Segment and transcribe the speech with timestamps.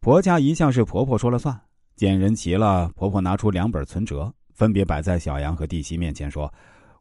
[0.00, 1.60] 婆家一向是婆婆说了算，
[1.96, 6.52] 见人齐了，婆婆拿出两本存折，分别摆在小杨和弟媳面前，说：“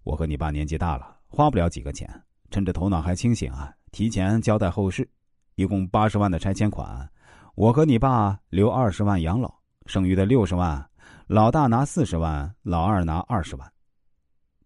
[0.03, 2.09] 我和你爸年纪大了，花不了几个钱，
[2.49, 5.07] 趁着头脑还清醒啊，提前交代后事，
[5.55, 7.07] 一共八十万的拆迁款，
[7.53, 9.53] 我和你爸留二十万养老，
[9.85, 10.83] 剩余的六十万，
[11.27, 13.71] 老大拿四十万，老二拿二十万。”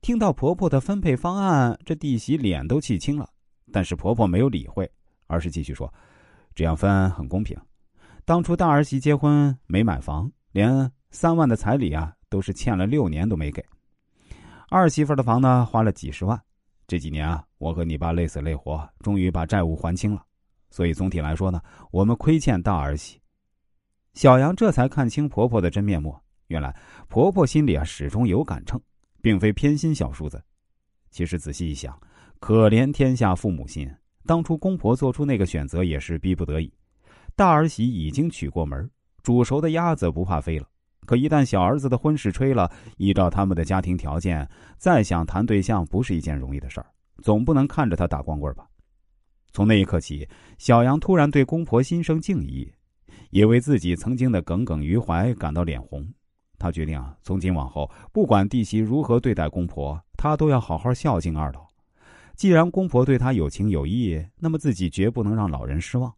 [0.01, 3.29] 听到婆婆的分配方案，这弟媳脸都气青了，
[3.73, 4.89] 但是婆婆没有理会，
[5.27, 5.93] 而是继续说。
[6.55, 7.55] 这样分很公平。
[8.31, 13.61] 当初大儿媳结婚没买房，连三万的彩礼啊，都是欠了六年都没给。
[14.69, 16.41] 二媳妇的房呢，花了几十万。
[16.87, 20.23] 这几年啊，我和你爸累死累活，终于把债务还清了。
[20.69, 23.19] 所以总体来说呢，我们亏欠大儿媳。
[24.13, 26.17] 小杨这才看清婆婆的真面目。
[26.47, 26.73] 原来
[27.09, 28.81] 婆婆心里啊，始终有杆秤，
[29.21, 30.41] 并非偏心小叔子。
[31.09, 31.99] 其实仔细一想，
[32.39, 33.93] 可怜天下父母心。
[34.25, 36.73] 当初公婆做出那个选择也是逼不得已，
[37.35, 38.89] 大儿媳已经娶过门，
[39.23, 40.67] 煮熟的鸭子不怕飞了。
[41.05, 46.85] 可一旦小儿子的婚事吹了，依照他们的家庭条件，再想谈对象不是一件容易的事儿。
[47.23, 48.67] 总不能看着他打光棍吧？
[49.51, 52.71] 从那一刻起，小杨突然对公婆心生敬意，
[53.31, 56.07] 也为自己曾经的耿耿于怀感到脸红。
[56.59, 61.65] 他决定啊，从今往后，不管弟媳如何对待公婆，他都要好好孝敬二老。
[62.35, 66.13] 既然公婆对他有情有义，那么自己绝不能让老人失望。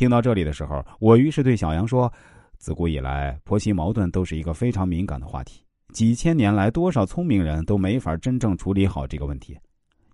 [0.00, 2.10] 听到这里的时候，我于是对小杨说
[2.56, 5.62] ：“自古以来，婆媳矛盾都是一个非常敏感的话题。
[5.92, 9.58] 几千年来，多少聪明人都没法真正处理好这个问题，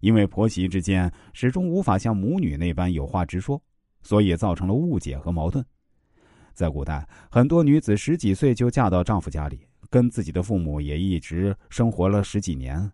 [0.01, 3.63] 因为婆媳之间始终无法像母女那般有话直说，
[4.03, 5.65] 所以造成了误解和矛盾。
[6.53, 12.91] 在古代，很多女子十几岁就嫁到丈夫家里，跟自己的父母也一直生活了十几年。”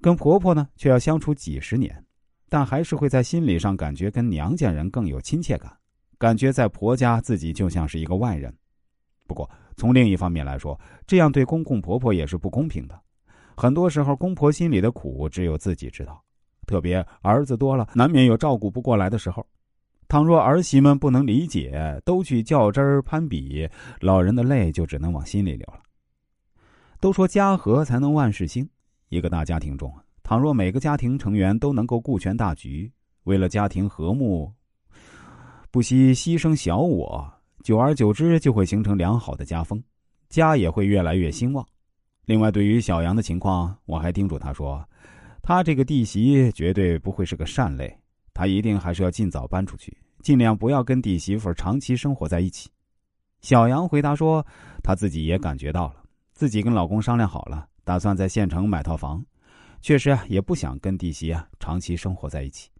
[0.00, 2.02] 跟婆婆呢，却要相处几十年，
[2.48, 5.70] 但还是会在心理上感觉跟娘家人更有亲切感，
[6.18, 8.54] 感觉在婆家自己就像是一个外人。
[9.26, 12.98] 不过从另一方面来说，这样对公公婆婆也是不公平的。
[13.56, 16.22] 很多时候，公婆心里的苦只有自己知道，
[16.66, 19.44] 特别儿子多了，难免有照顾不过来的时候。
[20.08, 23.68] 倘若儿媳们不能理解，都去较真儿攀比，
[24.00, 25.80] 老人的泪就只能往心里流了。
[27.00, 28.68] 都说家和才能万事兴。
[29.08, 32.92] 一个大家庭中，倘若每个家庭成员都能够顾全大局，
[33.24, 34.52] 为了家庭和睦，
[35.76, 37.30] 不惜牺牲小我，
[37.62, 39.78] 久而久之就会形成良好的家风，
[40.30, 41.62] 家也会越来越兴旺。
[42.24, 44.82] 另外，对于小杨的情况，我还叮嘱他说
[45.44, 47.94] ：“他这个弟媳绝对不会是个善类，
[48.32, 52.70] 他一定还是要尽早搬出去，尽量不要跟弟媳妇长期生活在一起。”
[53.42, 54.42] 小杨回答说
[54.82, 55.96] ：“他自己也感觉到了，
[56.32, 59.22] 自己跟老公商量好了。”打算在县城买套房，
[59.82, 62.70] 确实，也不想跟弟媳啊长期生活在一起。